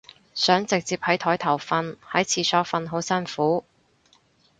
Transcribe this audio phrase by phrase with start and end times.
[0.33, 3.63] 想直接喺枱頭瞓，喺廁所瞓好辛苦